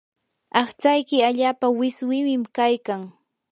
aqtsayki 0.61 1.17
allaapa 1.27 1.67
wiswimim 1.79 2.43
kaykan. 2.57 3.01